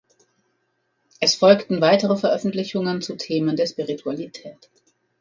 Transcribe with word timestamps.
Es 1.19 1.35
folgten 1.35 1.79
weitere 1.79 2.17
Veröffentlichungen 2.17 3.03
zu 3.03 3.17
Themen 3.17 3.55
der 3.55 3.67
Spiritualität. 3.67 4.71